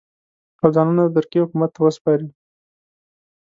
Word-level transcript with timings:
او 0.61 0.69
ځانونه 0.75 1.01
د 1.05 1.09
ترکیې 1.15 1.41
حکومت 1.45 1.69
ته 1.75 1.79
وسپاري. 1.81 2.29